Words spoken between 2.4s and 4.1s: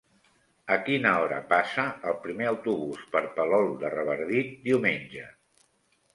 autobús per Palol de